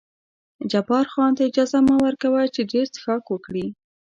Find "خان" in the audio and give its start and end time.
1.13-1.31